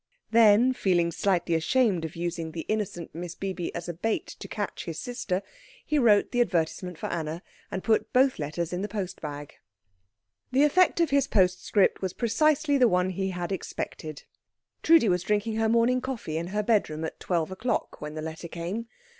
[0.31, 4.85] Then, feeling slightly ashamed of using the innocent Miss Bibi as a bait to catch
[4.85, 5.43] his sister,
[5.85, 9.53] he wrote the advertisement for Anna, and put both letters in the post bag.
[10.51, 14.23] The effect of his postscript was precisely the one he had expected.
[14.81, 18.47] Trudi was drinking her morning coffee in her bedroom at twelve o'clock, when the letter
[18.47, 18.87] came.